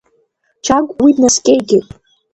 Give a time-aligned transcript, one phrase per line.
[0.65, 1.87] Чагә уи днаскьеигеит.